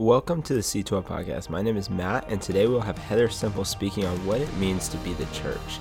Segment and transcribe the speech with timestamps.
[0.00, 1.50] Welcome to the C12 podcast.
[1.50, 4.88] My name is Matt, and today we'll have Heather Simple speaking on what it means
[4.88, 5.78] to be the church.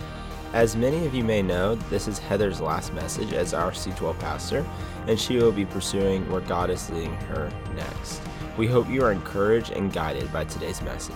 [0.51, 4.65] As many of you may know, this is Heather's last message as our C12 pastor,
[5.07, 8.21] and she will be pursuing where God is leading her next.
[8.57, 11.15] We hope you are encouraged and guided by today's message.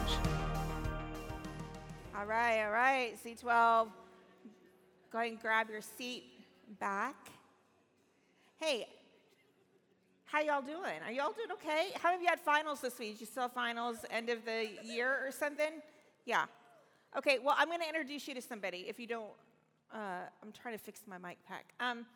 [2.17, 3.89] All right, all right, C12.
[5.11, 6.23] Go ahead and grab your seat
[6.79, 7.17] back.
[8.61, 8.87] Hey,
[10.33, 10.99] how y'all doing?
[11.05, 11.89] Are y'all doing okay?
[12.01, 13.21] How many of you had finals this week?
[13.21, 15.73] You still have finals end of the year or something?
[16.25, 16.45] Yeah.
[17.15, 18.85] Okay, well, I'm going to introduce you to somebody.
[18.87, 19.29] If you don't,
[19.93, 21.65] uh, I'm trying to fix my mic pack.
[21.79, 22.07] Um,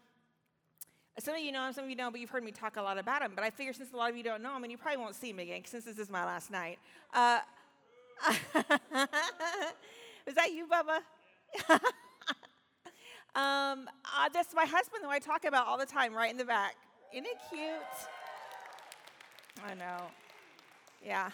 [1.20, 2.82] some of you know him, some of you don't, but you've heard me talk a
[2.82, 3.34] lot about him.
[3.36, 5.14] But I figure since a lot of you don't know him, and you probably won't
[5.14, 6.80] see him again since this is my last night.
[7.14, 7.38] Uh,
[10.26, 11.02] is that you, Bubba?
[13.36, 16.46] um, uh, that's my husband who I talk about all the time, right in the
[16.46, 16.74] back.
[17.18, 17.72] Isn't it cute?
[19.66, 20.04] I know.
[21.04, 21.32] Yeah.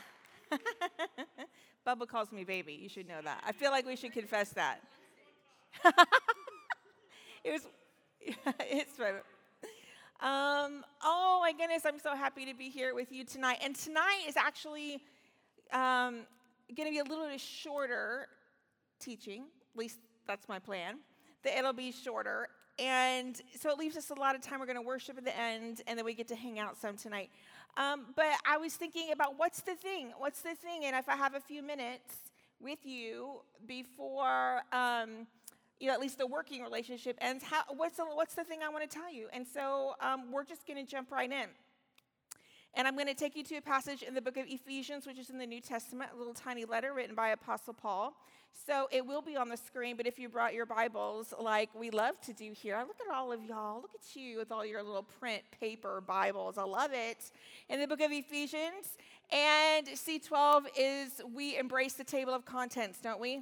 [1.86, 2.72] Bubba calls me baby.
[2.72, 3.44] You should know that.
[3.46, 4.80] I feel like we should confess that.
[7.44, 7.68] it was,
[8.62, 9.16] it's fun.
[10.22, 13.58] Um, oh my goodness, I'm so happy to be here with you tonight.
[13.62, 15.02] And tonight is actually
[15.74, 16.22] um,
[16.78, 18.30] going to be a little bit shorter
[19.02, 19.48] teaching.
[19.74, 21.00] At least that's my plan.
[21.44, 22.48] That it'll be shorter.
[22.80, 24.60] And so it leaves us a lot of time.
[24.60, 26.98] We're going to worship at the end, and then we get to hang out some
[26.98, 27.30] tonight.
[27.78, 30.12] Um, but I was thinking about what's the thing?
[30.18, 30.86] What's the thing?
[30.86, 32.16] And if I have a few minutes
[32.60, 35.28] with you before, um,
[35.80, 38.70] you know, at least the working relationship ends, how, what's, the, what's the thing I
[38.70, 39.28] want to tell you?
[39.34, 41.48] And so um, we're just going to jump right in.
[42.76, 45.20] And I'm going to take you to a passage in the book of Ephesians, which
[45.20, 48.16] is in the New Testament, a little tiny letter written by Apostle Paul.
[48.66, 51.90] So it will be on the screen, but if you brought your Bibles, like we
[51.90, 53.82] love to do here, I look at all of y'all.
[53.82, 56.58] Look at you with all your little print paper Bibles.
[56.58, 57.32] I love it.
[57.68, 58.98] In the book of Ephesians,
[59.32, 63.42] and C12 is we embrace the table of contents, don't we?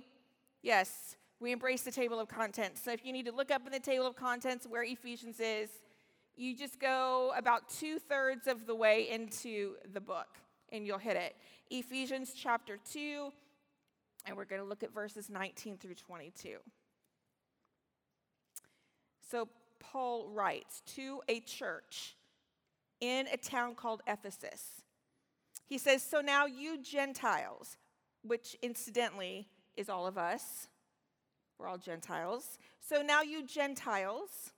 [0.64, 2.82] Yes, we embrace the table of contents.
[2.82, 5.70] So if you need to look up in the table of contents where Ephesians is,
[6.36, 10.40] you just go about two thirds of the way into the book
[10.72, 11.36] and you'll hit it.
[11.70, 13.32] Ephesians chapter 2
[14.26, 16.58] and we're going to look at verses 19 through 22.
[19.30, 19.48] So,
[19.80, 22.16] Paul writes to a church
[23.00, 24.82] in a town called Ephesus.
[25.66, 27.78] He says, So now you Gentiles,
[28.24, 30.68] which incidentally is all of us,
[31.62, 32.58] we're all Gentiles.
[32.80, 34.52] So now you Gentiles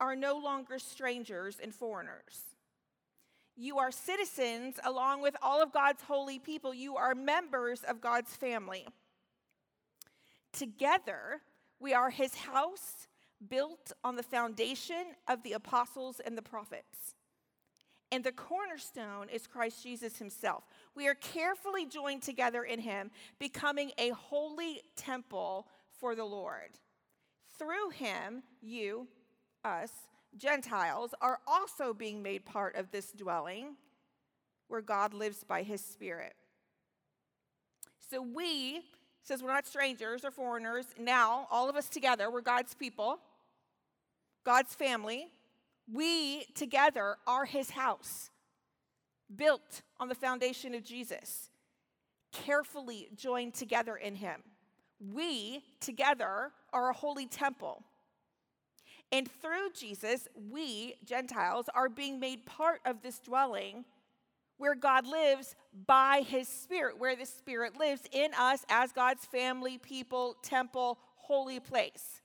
[0.00, 2.56] are no longer strangers and foreigners.
[3.56, 6.72] You are citizens along with all of God's holy people.
[6.72, 8.86] You are members of God's family.
[10.52, 11.42] Together,
[11.78, 13.08] we are his house
[13.48, 17.14] built on the foundation of the apostles and the prophets.
[18.12, 20.64] And the cornerstone is Christ Jesus himself.
[20.96, 25.68] We are carefully joined together in him, becoming a holy temple
[25.98, 26.70] for the Lord.
[27.56, 29.06] Through him, you,
[29.64, 29.92] us,
[30.36, 33.76] Gentiles are also being made part of this dwelling
[34.68, 36.34] where God lives by his Spirit.
[38.10, 38.82] So we,
[39.22, 43.18] says we're not strangers or foreigners, now all of us together, we're God's people,
[44.44, 45.28] God's family.
[45.92, 48.30] We together are his house,
[49.34, 51.50] built on the foundation of Jesus,
[52.32, 54.42] carefully joined together in him.
[55.12, 57.82] We together are a holy temple
[59.12, 63.84] and through Jesus, we, Gentiles, are being made part of this dwelling
[64.56, 65.56] where God lives
[65.86, 71.58] by his Spirit, where the Spirit lives in us as God's family, people, temple, holy
[71.58, 72.20] place.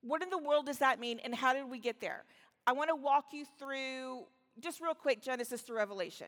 [0.00, 2.24] What in the world does that mean, and how did we get there?
[2.66, 4.24] I want to walk you through,
[4.60, 6.26] just real quick, Genesis to Revelation,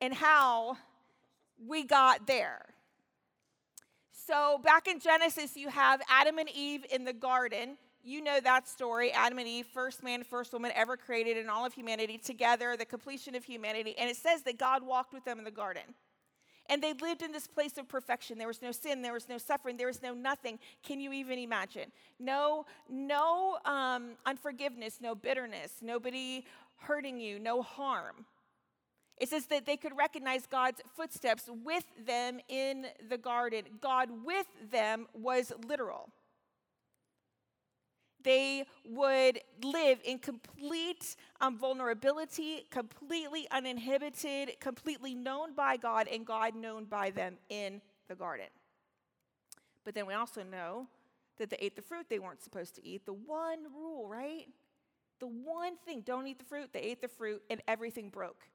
[0.00, 0.76] and how
[1.66, 2.64] we got there.
[4.12, 8.68] So, back in Genesis, you have Adam and Eve in the garden you know that
[8.68, 12.76] story Adam and Eve, first man, first woman ever created in all of humanity together,
[12.76, 13.94] the completion of humanity.
[13.98, 15.82] And it says that God walked with them in the garden.
[16.68, 18.38] And they lived in this place of perfection.
[18.38, 20.58] There was no sin, there was no suffering, there was no nothing.
[20.84, 21.90] Can you even imagine?
[22.18, 26.44] No, no um, unforgiveness, no bitterness, nobody
[26.76, 28.24] hurting you, no harm.
[29.16, 33.64] It says that they could recognize God's footsteps with them in the garden.
[33.80, 36.08] God with them was literal
[38.22, 46.54] they would live in complete um, vulnerability, completely uninhibited, completely known by God, and God
[46.54, 48.46] known by them in the garden.
[49.84, 50.86] But then we also know
[51.38, 53.06] that they ate the fruit they weren't supposed to eat.
[53.06, 54.46] The one rule, right?
[55.20, 58.48] The one thing don't eat the fruit, they ate the fruit, and everything broke.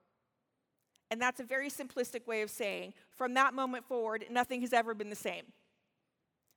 [1.12, 4.94] And that's a very simplistic way of saying from that moment forward, nothing has ever
[4.94, 5.44] been the same.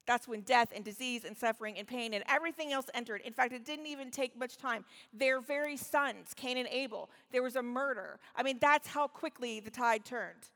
[0.09, 3.21] That's when death and disease and suffering and pain and everything else entered.
[3.27, 4.87] In fact, it didn't even take much time.
[5.13, 8.19] Their very sons, Cain and Abel, there was a murder.
[8.35, 10.49] I mean, that's how quickly the tide turned.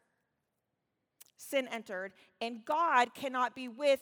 [1.37, 4.01] Sin entered, and God cannot be with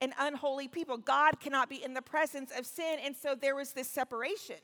[0.00, 0.96] an unholy people.
[0.96, 4.56] God cannot be in the presence of sin, and so there was this separation.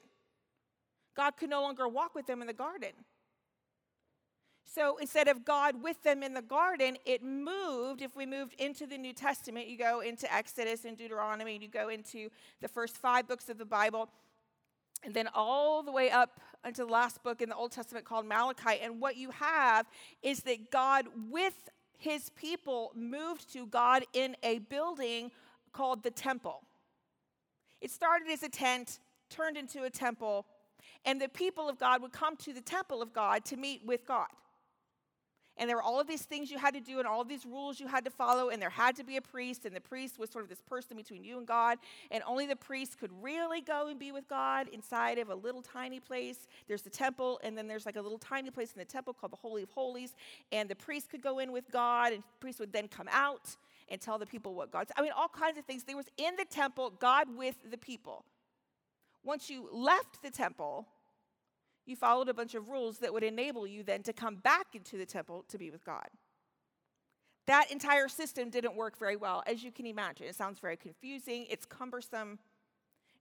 [1.17, 2.91] God could no longer walk with them in the garden.
[4.65, 8.03] So instead of God with them in the garden, it moved.
[8.03, 11.69] If we moved into the New Testament, you go into Exodus and Deuteronomy, and you
[11.69, 12.29] go into
[12.61, 14.09] the first five books of the Bible,
[15.05, 18.27] and then all the way up until the last book in the Old Testament called
[18.27, 18.81] Malachi.
[18.83, 19.87] And what you have
[20.23, 21.69] is that God with
[21.99, 25.31] his people moved to God in a building
[25.73, 26.63] called the temple.
[27.81, 30.47] It started as a tent, turned into a temple,
[31.05, 34.07] and the people of God would come to the temple of God to meet with
[34.07, 34.29] God.
[35.57, 37.47] And there were all of these things you had to do and all of these
[37.47, 40.19] rules you had to follow, and there had to be a priest, and the priest
[40.19, 41.79] was sort of this person between you and God,
[42.11, 45.63] and only the priest could really go and be with God inside of a little
[45.63, 46.49] tiny place.
[46.67, 49.33] There's the temple, and then there's like a little tiny place in the temple called
[49.33, 50.15] the Holy of Holies,
[50.51, 53.57] and the priest could go in with God, and the priest would then come out
[53.89, 54.91] and tell the people what God's.
[54.97, 55.85] I mean, all kinds of things.
[55.85, 58.25] There was in the temple God with the people.
[59.23, 60.87] Once you left the temple,
[61.87, 64.97] you followed a bunch of rules that would enable you then to come back into
[64.97, 66.09] the temple to be with God.
[67.47, 70.27] That entire system didn't work very well, as you can imagine.
[70.27, 72.39] It sounds very confusing, it's cumbersome.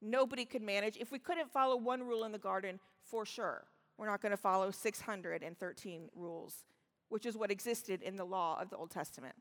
[0.01, 0.97] Nobody could manage.
[0.97, 3.65] If we couldn't follow one rule in the garden, for sure,
[3.97, 6.65] we're not going to follow 613 rules,
[7.09, 9.35] which is what existed in the law of the Old Testament.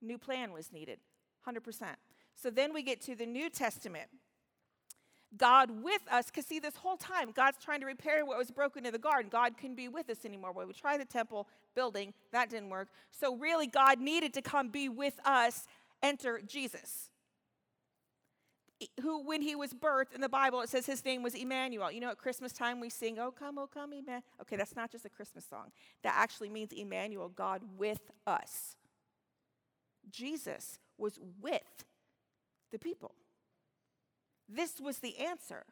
[0.00, 0.98] New plan was needed,
[1.46, 1.96] 100%.
[2.34, 4.08] So then we get to the New Testament.
[5.36, 8.86] God with us, because see, this whole time, God's trying to repair what was broken
[8.86, 9.28] in the garden.
[9.30, 10.52] God couldn't be with us anymore.
[10.52, 12.88] Well, we tried the temple building, that didn't work.
[13.10, 15.66] So, really, God needed to come be with us.
[16.02, 17.10] Enter Jesus,
[19.00, 21.90] who, when he was birthed in the Bible, it says his name was Emmanuel.
[21.90, 24.22] You know, at Christmas time, we sing, Oh, come, oh, come, Emmanuel.
[24.42, 25.72] Okay, that's not just a Christmas song.
[26.02, 28.76] That actually means Emmanuel, God with us.
[30.10, 31.84] Jesus was with
[32.70, 33.14] the people.
[34.48, 35.64] This was the answer.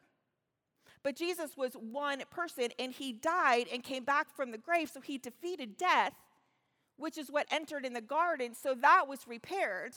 [1.03, 5.01] But Jesus was one person and he died and came back from the grave, so
[5.01, 6.13] he defeated death,
[6.97, 8.55] which is what entered in the garden.
[8.55, 9.95] So that was repaired.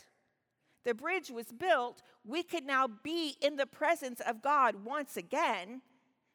[0.84, 2.02] The bridge was built.
[2.24, 5.82] We could now be in the presence of God once again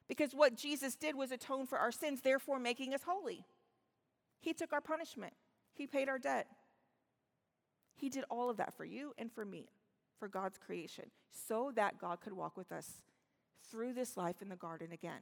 [0.08, 3.44] because what Jesus did was atone for our sins, therefore making us holy.
[4.40, 5.34] He took our punishment,
[5.74, 6.46] He paid our debt.
[7.94, 9.68] He did all of that for you and for me
[10.22, 13.02] for God's creation so that God could walk with us
[13.68, 15.18] through this life in the garden again.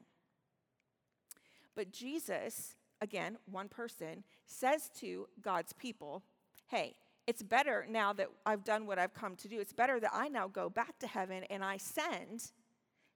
[1.74, 6.22] But Jesus, again, one person, says to God's people,
[6.66, 9.58] hey, it's better now that I've done what I've come to do.
[9.58, 12.50] It's better that I now go back to heaven and I send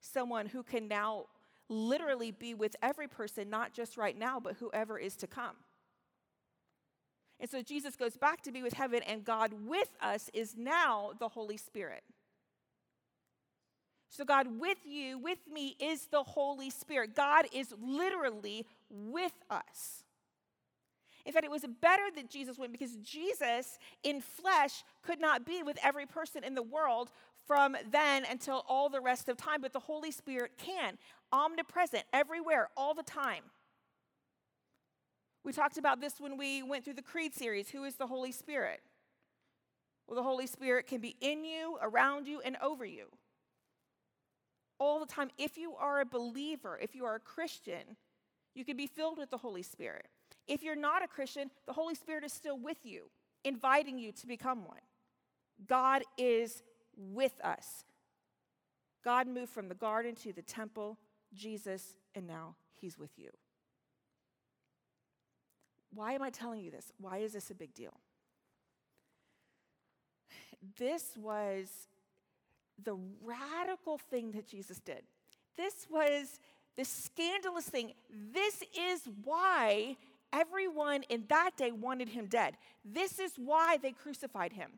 [0.01, 1.27] someone who can now
[1.69, 5.57] literally be with every person, not just right now, but whoever is to come.
[7.41, 11.13] And so Jesus goes back to be with heaven, and God with us is now
[11.19, 12.03] the Holy Spirit.
[14.09, 17.17] So, God with you, with me, is the Holy Spirit.
[17.17, 20.05] God is literally with us.
[21.27, 25.65] In fact, it was better that Jesus went because Jesus in flesh could not be
[25.65, 27.11] with every person in the world
[27.47, 30.97] from then until all the rest of time, but the Holy Spirit can,
[31.33, 33.43] omnipresent, everywhere, all the time.
[35.45, 37.69] We talked about this when we went through the Creed series.
[37.71, 38.81] Who is the Holy Spirit?
[40.07, 43.07] Well, the Holy Spirit can be in you, around you, and over you.
[44.79, 45.31] All the time.
[45.39, 47.97] If you are a believer, if you are a Christian,
[48.55, 50.07] you can be filled with the Holy Spirit.
[50.47, 53.11] If you're not a Christian, the Holy Spirit is still with you,
[53.45, 54.81] inviting you to become one.
[55.67, 56.63] God is
[56.97, 57.85] with us.
[59.05, 60.99] God moved from the garden to the temple,
[61.35, 63.31] Jesus, and now he's with you.
[65.95, 66.93] Why am I telling you this?
[66.99, 67.95] Why is this a big deal?
[70.79, 71.69] This was
[72.83, 75.03] the radical thing that Jesus did.
[75.57, 76.41] This was
[76.77, 77.93] the scandalous thing.
[78.33, 79.97] This is why
[80.33, 82.57] everyone in that day wanted him dead.
[82.85, 84.71] This is why they crucified him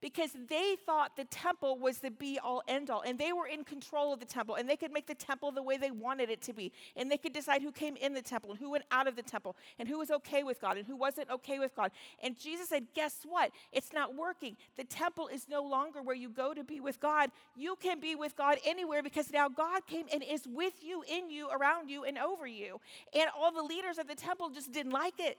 [0.00, 3.64] because they thought the temple was the be all end all and they were in
[3.64, 6.40] control of the temple and they could make the temple the way they wanted it
[6.42, 9.06] to be and they could decide who came in the temple and who went out
[9.06, 11.90] of the temple and who was okay with God and who wasn't okay with God.
[12.22, 13.50] And Jesus said, Guess what?
[13.72, 14.56] It's not working.
[14.76, 17.30] The temple is no longer where you go to be with God.
[17.56, 21.30] You can be with God anywhere because now God came and is with you, in
[21.30, 22.80] you, around you, and over you.
[23.14, 25.38] And all the leaders of the temple just didn't like it.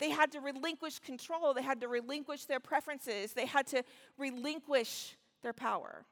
[0.00, 3.84] They had to relinquish control, they had to relinquish their preferences, they had to
[4.16, 6.06] relinquish their power.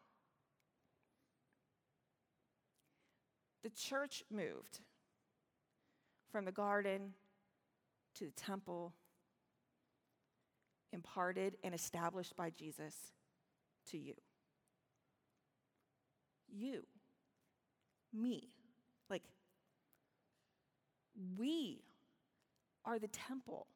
[3.62, 4.80] The church moved
[6.30, 7.14] from the garden
[8.16, 8.92] to the temple,
[10.92, 12.94] imparted and established by Jesus
[13.90, 14.14] to you.
[16.50, 16.82] You,
[18.12, 18.50] me,
[19.08, 19.24] like,
[21.38, 21.80] we
[22.84, 23.66] are the temple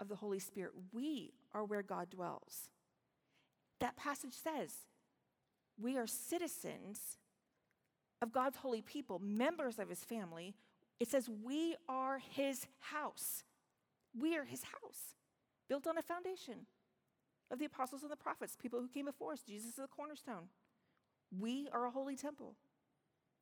[0.00, 0.72] of the Holy Spirit.
[0.92, 2.68] We are where God dwells.
[3.80, 4.72] That passage says
[5.80, 7.18] we are citizens
[8.22, 10.54] of God's holy people, members of his family.
[11.00, 13.42] It says we are his house.
[14.18, 15.16] We are his house,
[15.68, 16.66] built on a foundation
[17.50, 19.40] of the apostles and the prophets, people who came before us.
[19.46, 20.48] Jesus is the cornerstone.
[21.36, 22.54] We are a holy temple.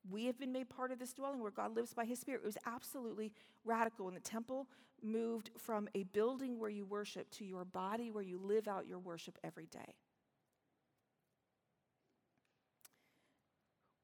[0.09, 2.41] We have been made part of this dwelling where God lives by his spirit.
[2.43, 3.31] It was absolutely
[3.63, 4.07] radical.
[4.07, 4.67] And the temple
[5.01, 8.99] moved from a building where you worship to your body where you live out your
[8.99, 9.95] worship every day.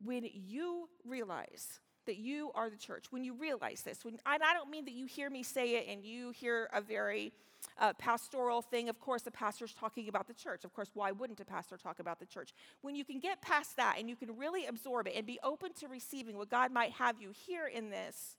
[0.01, 1.79] When you realize
[2.09, 4.95] that you are the church, when you realize this, when, and I don't mean that
[4.95, 7.31] you hear me say it and you hear a very
[7.77, 8.89] uh, pastoral thing.
[8.89, 10.65] Of course, the pastor's talking about the church.
[10.65, 12.51] Of course, why wouldn't a pastor talk about the church?
[12.81, 15.73] When you can get past that and you can really absorb it and be open
[15.81, 18.37] to receiving what God might have you hear in this,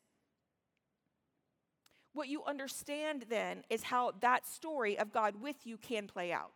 [2.13, 6.51] what you understand then is how that story of God with you can play out.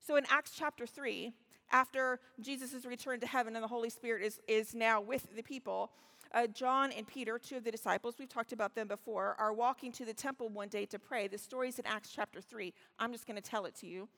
[0.00, 1.32] So in Acts chapter 3,
[1.70, 5.42] after Jesus is returned to heaven and the Holy Spirit is, is now with the
[5.42, 5.90] people,
[6.32, 9.90] uh, John and Peter, two of the disciples, we've talked about them before, are walking
[9.92, 11.26] to the temple one day to pray.
[11.26, 12.72] The story's in Acts chapter 3.
[12.98, 14.08] I'm just going to tell it to you.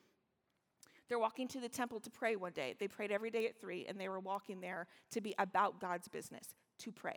[1.08, 2.74] They're walking to the temple to pray one day.
[2.78, 6.08] They prayed every day at 3, and they were walking there to be about God's
[6.08, 7.16] business, to pray.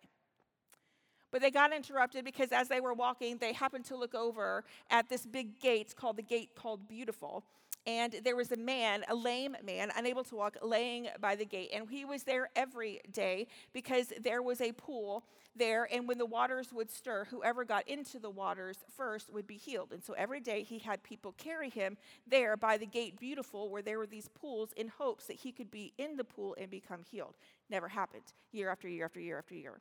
[1.31, 5.09] But they got interrupted because as they were walking, they happened to look over at
[5.09, 7.43] this big gate called the gate called Beautiful
[7.87, 11.69] and there was a man, a lame man, unable to walk, laying by the gate.
[11.73, 15.23] And he was there every day because there was a pool
[15.55, 15.87] there.
[15.91, 19.91] And when the waters would stir, whoever got into the waters first would be healed.
[19.91, 23.81] And so every day he had people carry him there by the gate, beautiful, where
[23.81, 27.01] there were these pools, in hopes that he could be in the pool and become
[27.09, 27.35] healed.
[27.69, 29.79] Never happened, year after year after year after year.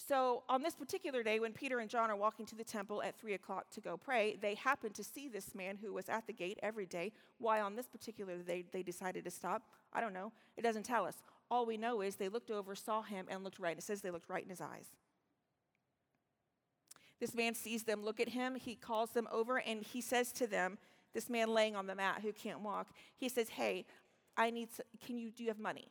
[0.00, 3.18] So, on this particular day, when Peter and John are walking to the temple at
[3.18, 6.32] 3 o'clock to go pray, they happen to see this man who was at the
[6.32, 7.10] gate every day.
[7.38, 9.62] Why on this particular day they decided to stop?
[9.92, 10.30] I don't know.
[10.56, 11.16] It doesn't tell us.
[11.50, 13.76] All we know is they looked over, saw him, and looked right.
[13.76, 14.86] It says they looked right in his eyes.
[17.18, 18.54] This man sees them look at him.
[18.54, 20.78] He calls them over and he says to them,
[21.12, 22.86] this man laying on the mat who can't walk,
[23.16, 23.84] he says, Hey,
[24.36, 24.68] I need,
[25.04, 25.88] can you, do you have money?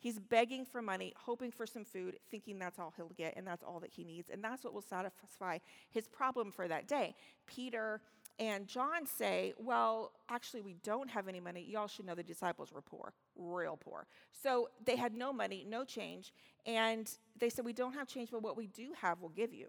[0.00, 3.64] He's begging for money, hoping for some food, thinking that's all he'll get and that's
[3.64, 4.30] all that he needs.
[4.30, 5.58] And that's what will satisfy
[5.90, 7.14] his problem for that day.
[7.46, 8.00] Peter
[8.38, 11.66] and John say, Well, actually, we don't have any money.
[11.68, 14.06] Y'all should know the disciples were poor, real poor.
[14.42, 16.32] So they had no money, no change.
[16.64, 19.68] And they said, We don't have change, but what we do have, we'll give you.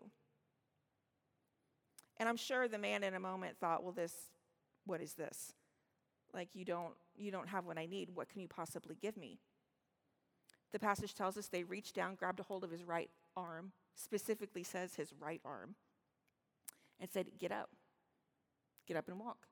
[2.17, 4.13] And I'm sure the man in a moment thought, Well, this,
[4.85, 5.53] what is this?
[6.31, 8.11] Like, you don't, you don't have what I need.
[8.13, 9.39] What can you possibly give me?
[10.71, 14.63] The passage tells us they reached down, grabbed a hold of his right arm, specifically
[14.63, 15.75] says his right arm,
[16.99, 17.69] and said, Get up.
[18.87, 19.47] Get up and walk.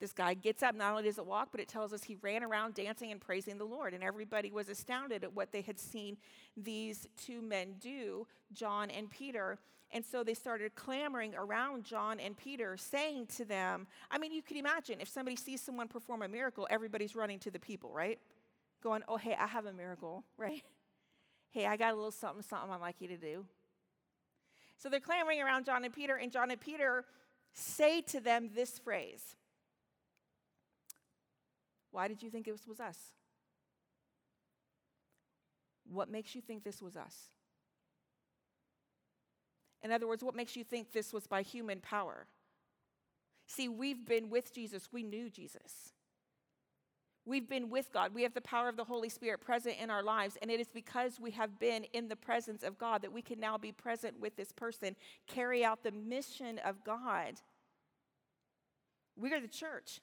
[0.00, 2.42] This guy gets up, not only does it walk, but it tells us he ran
[2.42, 3.92] around dancing and praising the Lord.
[3.92, 6.16] And everybody was astounded at what they had seen
[6.56, 9.58] these two men do, John and Peter.
[9.92, 14.40] And so they started clamoring around John and Peter, saying to them, I mean, you
[14.40, 18.18] can imagine if somebody sees someone perform a miracle, everybody's running to the people, right?
[18.82, 20.62] Going, oh, hey, I have a miracle, right?
[21.50, 23.44] Hey, I got a little something, something I'd like you to do.
[24.76, 27.04] So they're clamoring around John and Peter, and John and Peter
[27.52, 29.36] say to them this phrase
[31.90, 32.96] Why did you think this was us?
[35.90, 37.30] What makes you think this was us?
[39.82, 42.26] In other words, what makes you think this was by human power?
[43.46, 45.92] See, we've been with Jesus, we knew Jesus.
[47.26, 48.14] We've been with God.
[48.14, 50.38] We have the power of the Holy Spirit present in our lives.
[50.40, 53.38] And it is because we have been in the presence of God that we can
[53.38, 54.96] now be present with this person,
[55.26, 57.34] carry out the mission of God.
[59.16, 60.00] We are the church,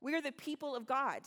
[0.00, 1.22] we are the people of God.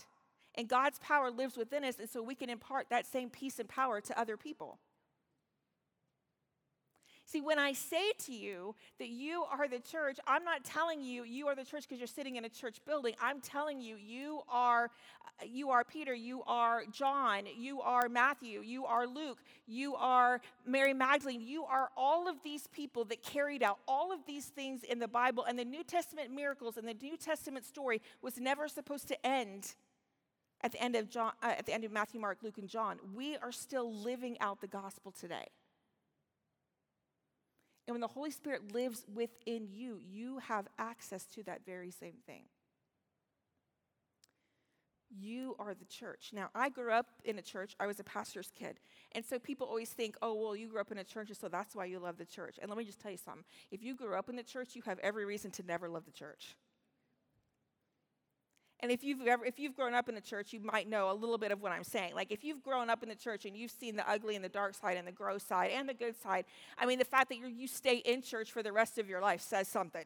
[0.56, 1.98] And God's power lives within us.
[1.98, 4.78] And so we can impart that same peace and power to other people.
[7.26, 11.24] See, when I say to you that you are the church, I'm not telling you
[11.24, 13.14] you are the church because you're sitting in a church building.
[13.20, 14.90] I'm telling you you are
[15.44, 20.92] you are Peter, you are John, you are Matthew, you are Luke, you are Mary
[20.92, 21.40] Magdalene.
[21.40, 25.08] You are all of these people that carried out all of these things in the
[25.08, 29.26] Bible and the New Testament miracles and the New Testament story was never supposed to
[29.26, 29.74] end
[30.60, 32.98] at the end of John uh, at the end of Matthew, Mark, Luke and John.
[33.14, 35.46] We are still living out the gospel today.
[37.86, 42.16] And when the Holy Spirit lives within you, you have access to that very same
[42.26, 42.44] thing.
[45.16, 46.30] You are the church.
[46.32, 47.76] Now, I grew up in a church.
[47.78, 48.80] I was a pastor's kid.
[49.12, 51.76] And so people always think, oh, well, you grew up in a church, so that's
[51.76, 52.56] why you love the church.
[52.60, 53.44] And let me just tell you something.
[53.70, 56.10] If you grew up in the church, you have every reason to never love the
[56.10, 56.56] church.
[58.84, 61.14] And if you've ever, if you've grown up in the church, you might know a
[61.14, 62.14] little bit of what I'm saying.
[62.14, 64.48] Like if you've grown up in the church and you've seen the ugly and the
[64.50, 66.44] dark side and the gross side and the good side,
[66.76, 69.40] I mean, the fact that you stay in church for the rest of your life
[69.40, 70.04] says something.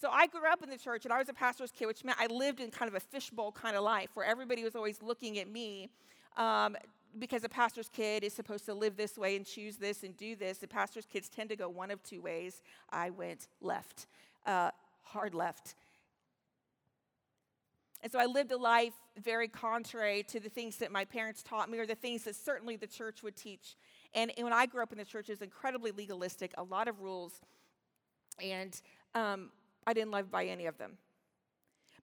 [0.00, 2.18] So I grew up in the church and I was a pastor's kid, which meant
[2.20, 5.40] I lived in kind of a fishbowl kind of life where everybody was always looking
[5.40, 5.90] at me.
[6.36, 6.76] Um,
[7.18, 10.36] because a pastor's kid is supposed to live this way and choose this and do
[10.36, 10.58] this.
[10.58, 12.62] The pastor's kids tend to go one of two ways.
[12.90, 14.06] I went left,
[14.46, 14.70] uh,
[15.02, 15.74] hard left.
[18.00, 21.68] And so I lived a life very contrary to the things that my parents taught
[21.68, 23.76] me or the things that certainly the church would teach.
[24.14, 27.00] And, when I grew up in the church, it was incredibly legalistic, a lot of
[27.00, 27.40] rules,
[28.42, 28.80] and
[29.14, 29.50] um,
[29.86, 30.96] I didn't live by any of them.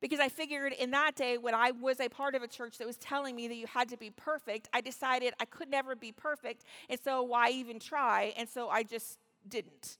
[0.01, 2.85] Because I figured in that day, when I was a part of a church that
[2.85, 6.11] was telling me that you had to be perfect, I decided I could never be
[6.11, 8.33] perfect, and so why even try?
[8.37, 9.97] And so I just didn't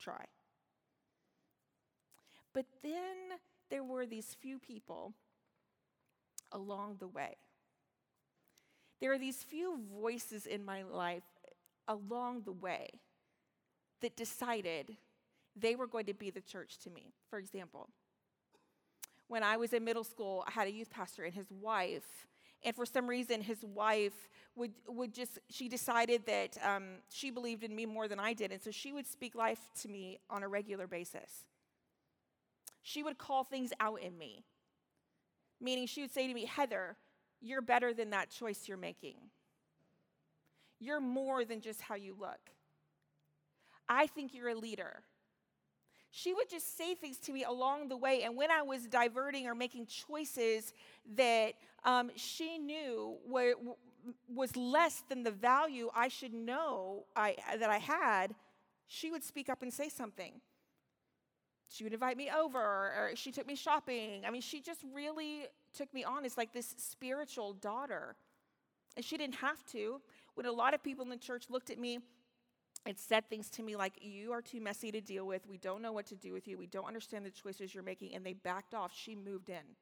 [0.00, 0.24] try.
[2.54, 3.38] But then
[3.70, 5.14] there were these few people
[6.52, 7.36] along the way.
[9.00, 11.22] There are these few voices in my life
[11.86, 12.88] along the way
[14.00, 14.96] that decided
[15.56, 17.12] they were going to be the church to me.
[17.30, 17.88] For example,
[19.28, 22.26] when I was in middle school, I had a youth pastor and his wife.
[22.64, 27.62] And for some reason, his wife would, would just, she decided that um, she believed
[27.62, 28.50] in me more than I did.
[28.50, 31.44] And so she would speak life to me on a regular basis
[32.88, 34.44] she would call things out in me.
[35.60, 36.96] Meaning, she would say to me, Heather,
[37.40, 39.16] you're better than that choice you're making.
[40.80, 42.38] You're more than just how you look.
[43.88, 45.02] I think you're a leader.
[46.10, 48.22] She would just say things to me along the way.
[48.22, 50.72] And when I was diverting or making choices
[51.14, 53.52] that um, she knew were,
[54.34, 58.34] was less than the value I should know I, that I had,
[58.86, 60.40] she would speak up and say something
[61.68, 64.22] she would invite me over or she took me shopping.
[64.26, 68.16] I mean, she just really took me on as like this spiritual daughter.
[68.96, 70.00] And she didn't have to.
[70.34, 71.98] When a lot of people in the church looked at me
[72.86, 75.46] and said things to me like, You are too messy to deal with.
[75.46, 76.56] We don't know what to do with you.
[76.56, 78.14] We don't understand the choices you're making.
[78.14, 78.92] And they backed off.
[78.94, 79.76] She moved in.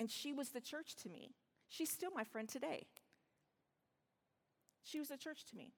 [0.00, 1.30] And she was the church to me.
[1.68, 2.86] She's still my friend today.
[4.82, 5.72] She was the church to me.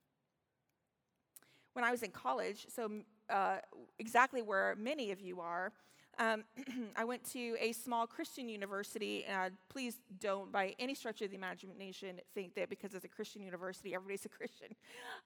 [1.74, 2.90] When I was in college, so
[3.30, 3.58] uh,
[3.98, 5.72] exactly where many of you are.
[6.18, 6.44] Um,
[6.96, 9.24] I went to a small Christian university.
[9.26, 13.42] Uh, please don't, by any stretch of the imagination, think that because it's a Christian
[13.42, 14.68] university, everybody's a Christian.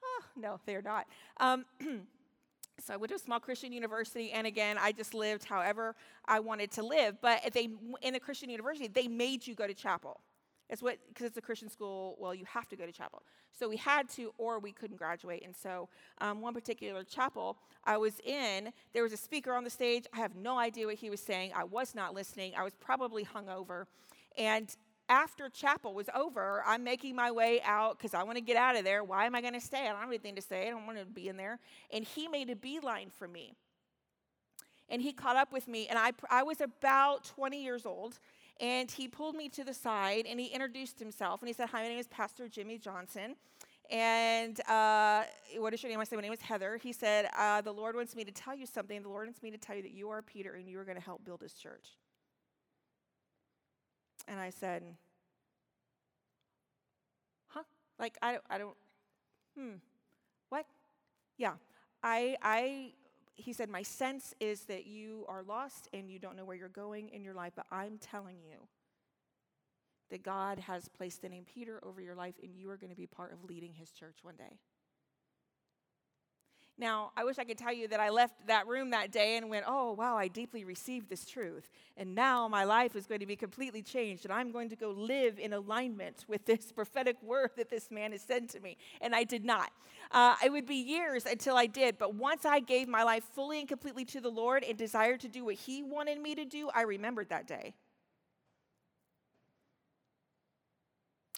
[0.02, 1.06] Oh, no, they're not.
[1.38, 1.64] Um,
[2.80, 6.40] so I went to a small Christian university, and again, I just lived however I
[6.40, 7.16] wanted to live.
[7.20, 7.68] But they,
[8.02, 10.20] in the Christian university, they made you go to chapel.
[10.70, 13.24] It's what, because it's a Christian school, well, you have to go to chapel.
[13.58, 15.42] So we had to, or we couldn't graduate.
[15.44, 19.70] And so, um, one particular chapel I was in, there was a speaker on the
[19.70, 20.06] stage.
[20.14, 21.52] I have no idea what he was saying.
[21.56, 22.54] I was not listening.
[22.56, 23.86] I was probably hungover.
[24.38, 24.74] And
[25.08, 28.76] after chapel was over, I'm making my way out because I want to get out
[28.76, 29.02] of there.
[29.02, 29.86] Why am I going to stay?
[29.86, 30.68] I don't have anything to say.
[30.68, 31.58] I don't want to be in there.
[31.92, 33.54] And he made a beeline for me.
[34.88, 35.88] And he caught up with me.
[35.88, 38.20] And I, I was about 20 years old.
[38.60, 41.82] And he pulled me to the side and he introduced himself and he said, Hi,
[41.82, 43.36] my name is Pastor Jimmy Johnson.
[43.90, 45.24] And uh,
[45.56, 45.98] what is your name?
[45.98, 46.76] I said, My name is Heather.
[46.76, 49.02] He said, uh, The Lord wants me to tell you something.
[49.02, 50.98] The Lord wants me to tell you that you are Peter and you are going
[50.98, 51.96] to help build his church.
[54.28, 54.82] And I said,
[57.48, 57.62] Huh?
[57.98, 58.76] Like, I, I don't,
[59.56, 59.76] hmm,
[60.50, 60.66] what?
[61.38, 61.54] Yeah.
[62.02, 62.92] I, I
[63.40, 66.68] he said, My sense is that you are lost and you don't know where you're
[66.68, 68.68] going in your life, but I'm telling you
[70.10, 72.96] that God has placed the name Peter over your life and you are going to
[72.96, 74.58] be part of leading his church one day.
[76.80, 79.50] Now, I wish I could tell you that I left that room that day and
[79.50, 81.68] went, oh, wow, I deeply received this truth.
[81.98, 84.90] And now my life is going to be completely changed, and I'm going to go
[84.90, 88.78] live in alignment with this prophetic word that this man has said to me.
[89.02, 89.70] And I did not.
[90.10, 93.60] Uh, it would be years until I did, but once I gave my life fully
[93.60, 96.70] and completely to the Lord and desired to do what He wanted me to do,
[96.74, 97.74] I remembered that day.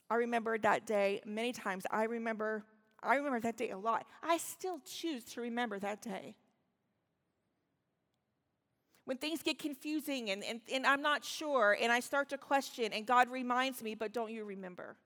[0.09, 1.85] I remembered that day many times.
[1.91, 2.63] I remember
[3.03, 4.07] I remember that day a lot.
[4.23, 6.37] I still choose to remember that day.
[9.05, 12.93] When things get confusing and, and, and I'm not sure and I start to question
[12.93, 14.97] and God reminds me, but don't you remember?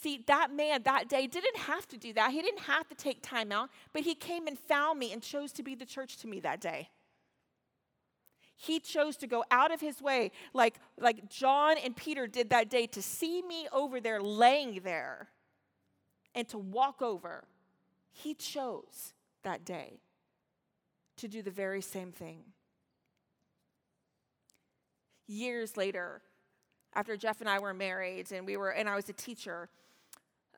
[0.00, 2.30] See, that man that day didn't have to do that.
[2.30, 5.50] He didn't have to take time out, but he came and found me and chose
[5.52, 6.90] to be the church to me that day.
[8.54, 12.70] He chose to go out of his way, like, like John and Peter did that
[12.70, 15.28] day, to see me over there laying there
[16.38, 17.42] and to walk over.
[18.12, 19.98] He chose that day
[21.16, 22.44] to do the very same thing.
[25.26, 26.22] Years later,
[26.94, 29.68] after Jeff and I were married and we were and I was a teacher,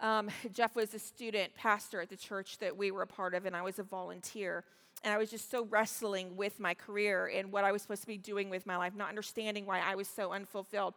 [0.02, 3.46] um, Jeff was a student pastor at the church that we were a part of,
[3.46, 4.64] and I was a volunteer.
[5.02, 8.06] And I was just so wrestling with my career and what I was supposed to
[8.06, 10.92] be doing with my life, not understanding why I was so unfulfilled.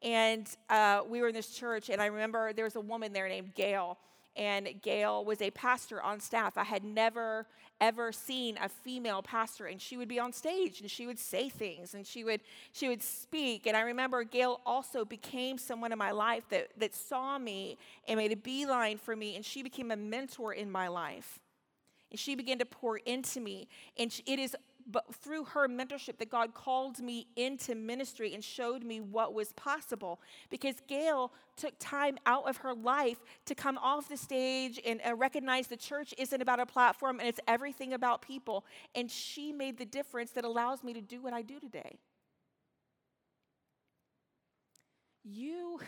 [0.00, 3.28] And uh, we were in this church, and I remember there was a woman there
[3.28, 3.98] named Gail
[4.36, 6.56] and Gail was a pastor on staff.
[6.56, 7.46] I had never,
[7.80, 11.48] ever seen a female pastor, and she would be on stage and she would say
[11.48, 12.40] things and she would,
[12.72, 13.66] she would speak.
[13.66, 17.76] And I remember Gail also became someone in my life that, that saw me
[18.08, 21.38] and made a beeline for me, and she became a mentor in my life.
[22.10, 23.68] And she began to pour into me.
[23.98, 24.54] And it is
[24.90, 29.52] but through her mentorship that God called me into ministry and showed me what was
[29.52, 30.20] possible.
[30.50, 35.66] Because Gail took time out of her life to come off the stage and recognize
[35.66, 38.64] the church isn't about a platform and it's everything about people.
[38.94, 41.98] And she made the difference that allows me to do what I do today.
[45.24, 45.80] You,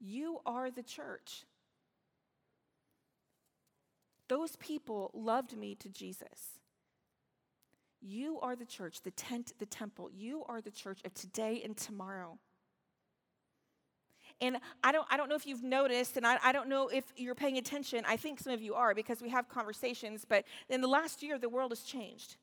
[0.00, 1.44] you are the church.
[4.28, 6.58] Those people loved me to Jesus.
[8.00, 10.10] You are the church, the tent, the temple.
[10.14, 12.38] You are the church of today and tomorrow.
[14.40, 17.04] And I don't, I don't know if you've noticed, and I, I don't know if
[17.16, 18.04] you're paying attention.
[18.06, 21.38] I think some of you are because we have conversations, but in the last year,
[21.38, 22.36] the world has changed.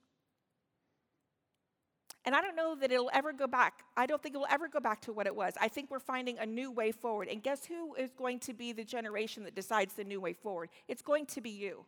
[2.25, 3.83] And I don't know that it'll ever go back.
[3.97, 5.53] I don't think it will ever go back to what it was.
[5.59, 7.27] I think we're finding a new way forward.
[7.27, 10.69] And guess who is going to be the generation that decides the new way forward?
[10.87, 11.85] It's going to be you.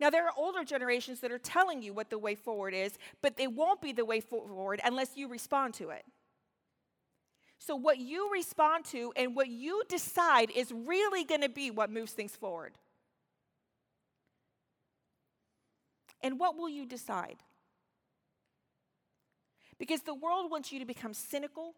[0.00, 3.36] Now, there are older generations that are telling you what the way forward is, but
[3.36, 6.04] they won't be the way forward unless you respond to it.
[7.58, 11.90] So, what you respond to and what you decide is really going to be what
[11.90, 12.78] moves things forward.
[16.20, 17.36] And what will you decide?
[19.78, 21.74] Because the world wants you to become cynical.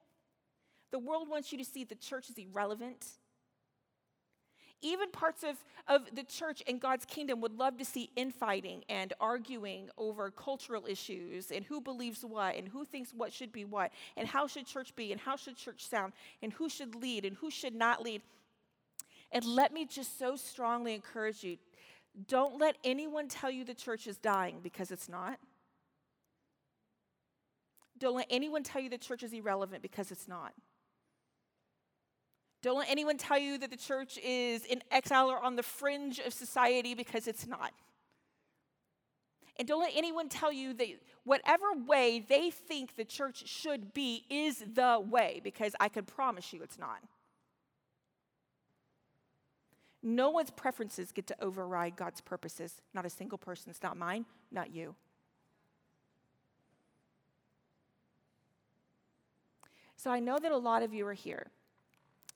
[0.91, 3.07] The world wants you to see the church as irrelevant.
[4.83, 5.57] Even parts of,
[5.89, 10.87] of the church and God's kingdom would love to see infighting and arguing over cultural
[10.87, 14.67] issues and who believes what and who thinks what should be what and how should
[14.67, 16.13] church be and how should church sound
[16.43, 18.23] and who should lead and who should not lead.
[19.33, 21.59] And let me just so strongly encourage you
[22.27, 25.39] don't let anyone tell you the church is dying because it's not.
[27.99, 30.55] Don't let anyone tell you the church is irrelevant because it's not.
[32.63, 36.19] Don't let anyone tell you that the church is in exile or on the fringe
[36.19, 37.73] of society because it's not.
[39.59, 40.89] And don't let anyone tell you that
[41.25, 46.53] whatever way they think the church should be is the way, because I can promise
[46.53, 47.01] you it's not.
[50.03, 52.81] No one's preferences get to override God's purposes.
[52.95, 54.95] Not a single person's, not mine, not you.
[59.97, 61.49] So I know that a lot of you are here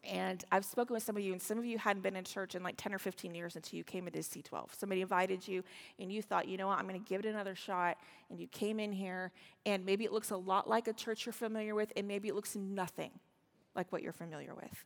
[0.06, 2.54] and I've spoken with some of you, and some of you hadn't been in church
[2.54, 4.74] in like 10 or 15 years until you came into C12.
[4.76, 5.62] Somebody invited you,
[5.98, 7.96] and you thought, you know what, I'm going to give it another shot.
[8.30, 9.32] And you came in here,
[9.66, 12.34] and maybe it looks a lot like a church you're familiar with, and maybe it
[12.34, 13.10] looks nothing
[13.74, 14.84] like what you're familiar with.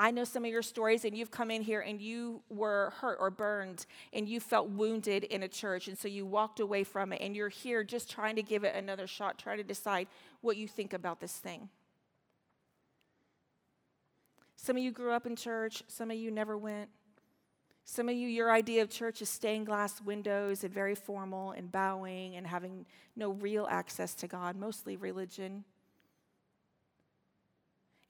[0.00, 3.18] I know some of your stories, and you've come in here and you were hurt
[3.20, 7.12] or burned, and you felt wounded in a church, and so you walked away from
[7.12, 10.06] it, and you're here just trying to give it another shot, trying to decide
[10.40, 11.68] what you think about this thing.
[14.60, 16.90] Some of you grew up in church, some of you never went.
[17.84, 21.70] Some of you, your idea of church is stained glass windows and very formal and
[21.70, 22.84] bowing and having
[23.16, 25.64] no real access to God, mostly religion.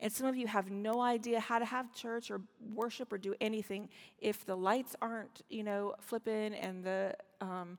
[0.01, 2.41] And some of you have no idea how to have church or
[2.75, 7.79] worship or do anything if the lights aren't, you know, flipping and the, um,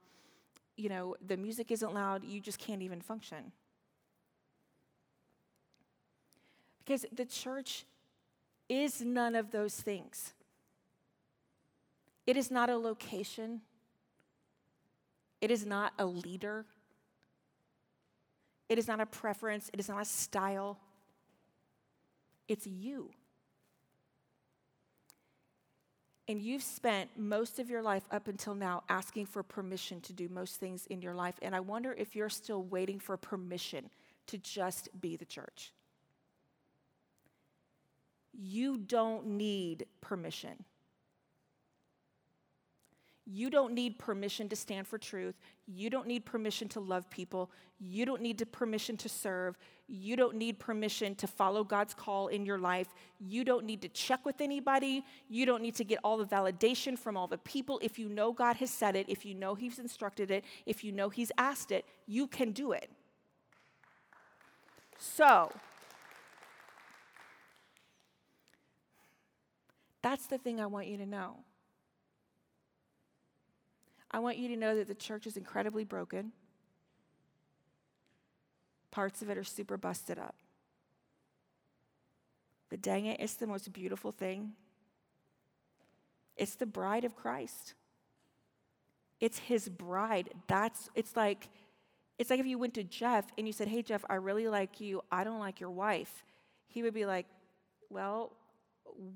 [0.78, 2.24] you know, the music isn't loud.
[2.24, 3.52] You just can't even function.
[6.86, 7.86] Because the church
[8.70, 10.34] is none of those things.
[12.26, 13.62] It is not a location.
[15.42, 16.66] It is not a leader.
[18.70, 19.70] It is not a preference.
[19.74, 20.78] It is not a style.
[22.48, 23.10] It's you.
[26.28, 30.30] And you've spent most of your life up until now asking for permission to do
[30.30, 31.34] most things in your life.
[31.42, 33.90] And I wonder if you're still waiting for permission
[34.28, 35.74] to just be the church.
[38.42, 40.64] You don't need permission.
[43.32, 45.36] You don't need permission to stand for truth.
[45.68, 47.52] You don't need permission to love people.
[47.80, 49.56] You don't need permission to serve.
[49.88, 52.88] You don't need permission to follow God's call in your life.
[53.20, 55.04] You don't need to check with anybody.
[55.28, 57.80] You don't need to get all the validation from all the people.
[57.84, 60.92] If you know God has said it, if you know He's instructed it, if you
[60.92, 62.90] know He's asked it, you can do it.
[64.98, 65.52] So,
[70.02, 71.38] that's the thing I want you to know.
[74.12, 76.32] I want you to know that the church is incredibly broken.
[78.92, 80.36] Parts of it are super busted up.
[82.70, 84.54] But dang it, it's the most beautiful thing.
[86.38, 87.74] It's the bride of Christ.
[89.20, 90.30] It's his bride.
[90.48, 91.50] That's it's like
[92.18, 94.80] it's like if you went to Jeff and you said, "Hey Jeff, I really like
[94.80, 95.02] you.
[95.12, 96.24] I don't like your wife."
[96.68, 97.26] He would be like,
[97.90, 98.32] "Well,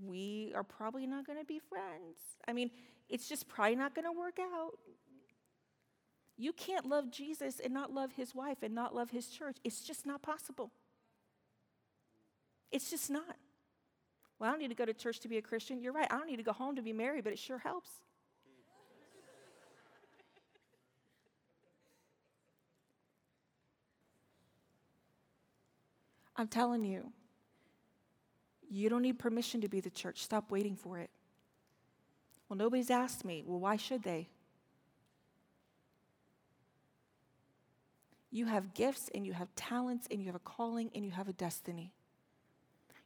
[0.04, 2.18] we are probably not going to be friends."
[2.48, 2.72] I mean,
[3.10, 4.78] it's just probably not going to work out.
[6.38, 9.58] You can't love Jesus and not love his wife and not love his church.
[9.64, 10.72] It's just not possible.
[12.72, 13.38] It's just not.
[14.40, 15.80] Well, I don't need to go to church to be a Christian.
[15.80, 16.08] You're right.
[16.12, 17.90] I don't need to go home to be married, but it sure helps.
[26.36, 27.14] I'm telling you,
[28.74, 30.24] you don't need permission to be the church.
[30.24, 31.10] Stop waiting for it.
[32.50, 33.44] Well, nobody's asked me.
[33.46, 34.30] Well, why should they?
[38.32, 41.28] You have gifts and you have talents and you have a calling and you have
[41.28, 41.94] a destiny.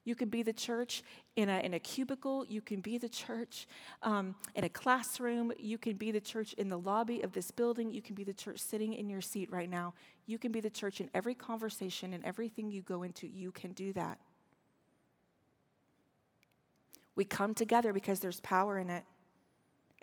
[0.06, 1.04] You can be the church
[1.36, 2.46] in a, in a cubicle.
[2.48, 3.68] You can be the church
[4.04, 5.52] um, in a classroom.
[5.60, 7.92] You can be the church in the lobby of this building.
[7.92, 9.94] You can be the church sitting in your seat right now.
[10.26, 13.28] You can be the church in every conversation and everything you go into.
[13.28, 14.18] You can do that.
[17.18, 19.04] We come together because there's power in it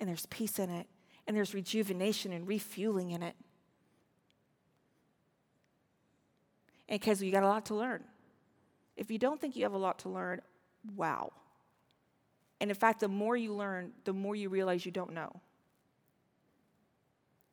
[0.00, 0.88] and there's peace in it,
[1.26, 3.36] and there's rejuvenation and refueling in it.
[6.88, 8.02] And because you got a lot to learn.
[8.96, 10.40] If you don't think you have a lot to learn,
[10.96, 11.32] wow.
[12.60, 15.40] And in fact, the more you learn, the more you realize you don't know.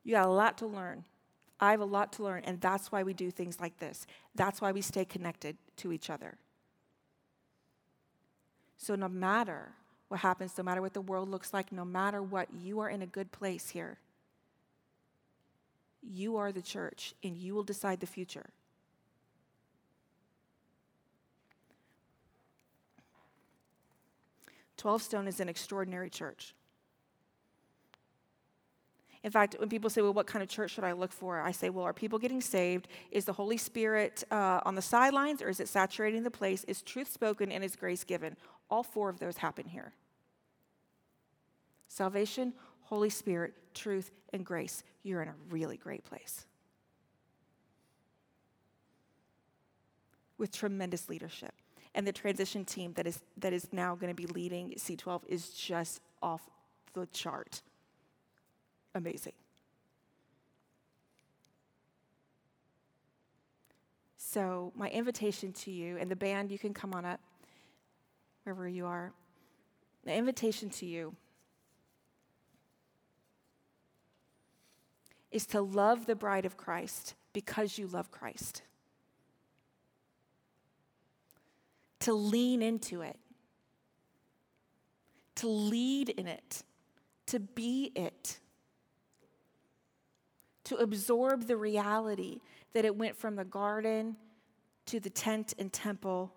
[0.04, 1.06] You got a lot to learn.
[1.60, 4.08] I have a lot to learn, and that's why we do things like this.
[4.34, 6.39] That's why we stay connected to each other.
[8.84, 9.74] So, no matter
[10.08, 13.04] what happens, no matter what the world looks like, no matter what, you are in
[13.04, 14.00] a good place here.
[16.02, 18.50] You are the church, and you will decide the future.
[24.78, 26.56] Twelve Stone is an extraordinary church.
[29.24, 31.39] In fact, when people say, well, what kind of church should I look for?
[31.39, 32.88] I say, well, are people getting saved?
[33.12, 36.63] Is the Holy Spirit uh, on the sidelines or is it saturating the place?
[36.63, 38.36] Is truth spoken and is grace given?
[38.71, 39.93] All four of those happen here
[41.89, 42.53] salvation,
[42.84, 44.81] Holy Spirit, truth, and grace.
[45.03, 46.45] You're in a really great place.
[50.38, 51.53] With tremendous leadership.
[51.93, 55.49] And the transition team that is, that is now going to be leading C12 is
[55.49, 56.41] just off
[56.93, 57.62] the chart.
[58.95, 59.34] Amazing.
[64.17, 67.19] So, my invitation to you, and the band, you can come on up
[68.43, 69.13] wherever you are.
[70.04, 71.15] The invitation to you
[75.32, 78.63] is to love the bride of Christ because you love Christ.
[82.01, 83.17] To lean into it,
[85.36, 86.63] to lead in it,
[87.27, 88.39] to be it,
[90.63, 92.39] to absorb the reality
[92.73, 94.15] that it went from the garden
[94.88, 96.34] to the tent and temple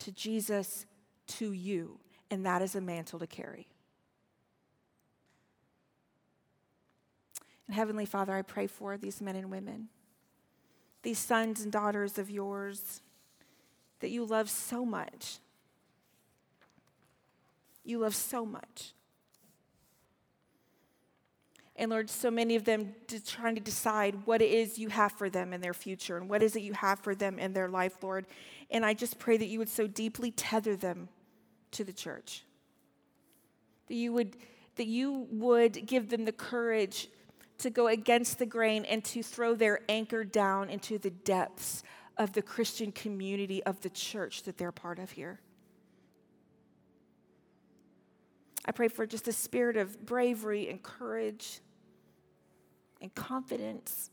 [0.00, 0.84] to Jesus
[1.26, 1.98] to you,
[2.30, 3.68] and that is a mantle to carry.
[7.66, 9.88] And Heavenly Father, I pray for these men and women,
[11.02, 13.00] these sons and daughters of yours
[14.00, 15.38] that you love so much.
[17.84, 18.92] You love so much.
[21.76, 22.94] And Lord, so many of them
[23.26, 26.42] trying to decide what it is you have for them in their future and what
[26.42, 28.26] is it you have for them in their life, Lord.
[28.70, 31.08] And I just pray that you would so deeply tether them
[31.72, 32.44] to the church.
[33.88, 34.36] That you would,
[34.76, 37.08] that you would give them the courage
[37.58, 41.82] to go against the grain and to throw their anchor down into the depths
[42.16, 45.40] of the Christian community of the church that they're part of here.
[48.64, 51.60] I pray for just a spirit of bravery and courage
[53.00, 54.10] and confidence,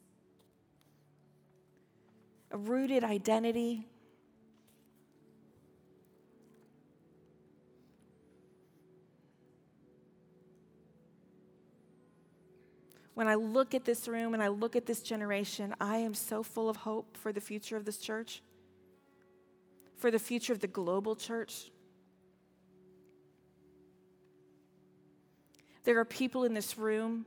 [2.52, 3.88] a rooted identity.
[13.14, 16.44] When I look at this room and I look at this generation, I am so
[16.44, 18.42] full of hope for the future of this church,
[19.96, 21.72] for the future of the global church.
[25.84, 27.26] There are people in this room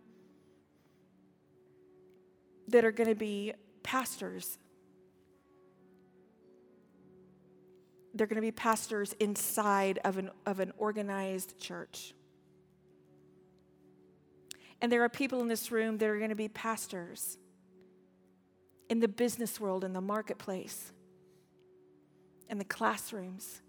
[2.69, 4.59] that are going to be pastors.
[8.15, 12.15] They're going to be pastors inside of an, of an organized church.
[14.81, 17.39] And there are people in this room that are going to be pastors
[18.89, 20.93] in the business world, in the marketplace,
[22.49, 23.63] in the classrooms,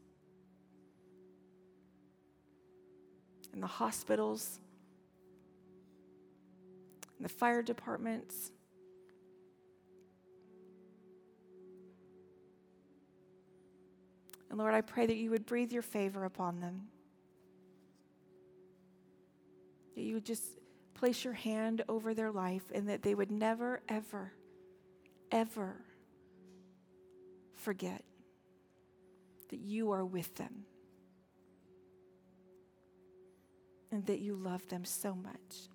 [3.54, 4.60] in the hospitals,
[7.18, 8.52] in the fire departments.
[14.50, 16.84] And Lord, I pray that you would breathe your favor upon them.
[19.96, 20.44] That you would just
[20.94, 24.32] place your hand over their life and that they would never, ever,
[25.32, 25.76] ever
[27.56, 28.04] forget
[29.50, 30.66] that you are with them
[33.92, 35.70] and that you love them so much.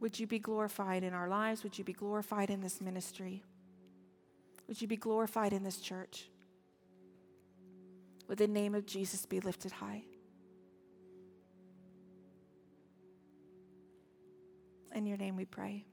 [0.00, 1.62] Would you be glorified in our lives?
[1.62, 3.42] Would you be glorified in this ministry?
[4.68, 6.28] Would you be glorified in this church?
[8.28, 10.02] Would the name of Jesus be lifted high?
[14.94, 15.84] In your name we pray.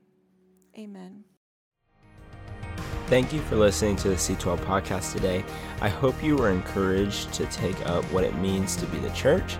[0.77, 1.23] Amen.
[3.07, 5.43] Thank you for listening to the C12 podcast today.
[5.79, 9.57] I hope you were encouraged to take up what it means to be the church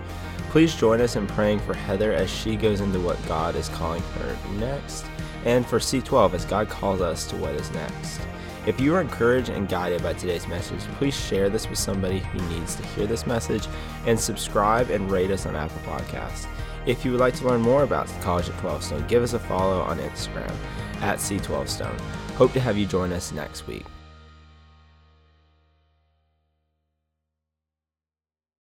[0.56, 4.00] Please join us in praying for Heather as she goes into what God is calling
[4.00, 5.04] her next,
[5.44, 8.20] and for C12 as God calls us to what is next.
[8.64, 12.38] If you are encouraged and guided by today's message, please share this with somebody who
[12.48, 13.68] needs to hear this message
[14.06, 16.46] and subscribe and rate us on Apple Podcasts.
[16.86, 19.38] If you would like to learn more about College at 12 Stone, give us a
[19.38, 20.54] follow on Instagram
[21.02, 21.98] at C12 Stone.
[22.36, 23.86] Hope to have you join us next week.